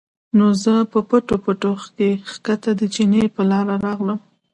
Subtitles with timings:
[0.37, 4.19] نو زۀ پۀ پټو پټو کښې ښکته د چینې پۀ لاره راغلم